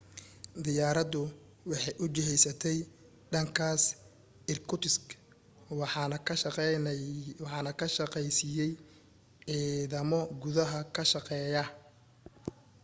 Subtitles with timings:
[0.63, 1.21] diyaaradu
[1.69, 2.77] waxay u jihaysatay
[3.31, 3.83] dhankaas
[4.51, 5.05] irkutsk
[5.79, 8.71] waxaana ka shaqeeysiiyay
[9.47, 11.63] ciidamo gudaha ka shaqeeya